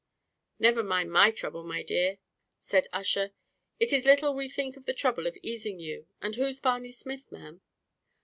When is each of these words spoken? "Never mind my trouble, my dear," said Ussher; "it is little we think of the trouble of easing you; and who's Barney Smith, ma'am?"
"Never 0.57 0.81
mind 0.81 1.11
my 1.11 1.29
trouble, 1.29 1.63
my 1.63 1.83
dear," 1.83 2.17
said 2.57 2.87
Ussher; 2.91 3.33
"it 3.79 3.93
is 3.93 4.03
little 4.03 4.33
we 4.33 4.49
think 4.49 4.75
of 4.75 4.87
the 4.87 4.95
trouble 4.95 5.27
of 5.27 5.37
easing 5.43 5.77
you; 5.77 6.07
and 6.23 6.33
who's 6.35 6.59
Barney 6.59 6.91
Smith, 6.91 7.31
ma'am?" 7.31 7.61